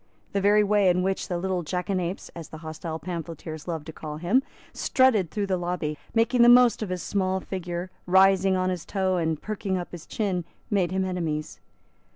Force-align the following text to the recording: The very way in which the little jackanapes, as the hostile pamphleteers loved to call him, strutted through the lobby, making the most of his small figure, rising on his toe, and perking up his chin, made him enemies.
The 0.31 0.41
very 0.41 0.63
way 0.63 0.89
in 0.89 1.03
which 1.03 1.27
the 1.27 1.37
little 1.37 1.61
jackanapes, 1.61 2.31
as 2.35 2.49
the 2.49 2.57
hostile 2.65 2.97
pamphleteers 2.97 3.67
loved 3.67 3.85
to 3.85 3.93
call 3.93 4.17
him, 4.17 4.41
strutted 4.73 5.29
through 5.29 5.45
the 5.45 5.57
lobby, 5.57 5.95
making 6.15 6.41
the 6.41 6.49
most 6.49 6.81
of 6.81 6.89
his 6.89 7.03
small 7.03 7.39
figure, 7.39 7.91
rising 8.07 8.55
on 8.57 8.71
his 8.71 8.83
toe, 8.83 9.17
and 9.17 9.39
perking 9.43 9.77
up 9.77 9.91
his 9.91 10.07
chin, 10.07 10.43
made 10.71 10.89
him 10.91 11.05
enemies. 11.05 11.59